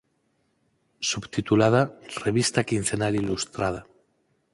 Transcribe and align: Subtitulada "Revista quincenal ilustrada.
Subtitulada 1.09 1.81
"Revista 2.25 2.63
quincenal 2.63 3.15
ilustrada. 3.23 3.85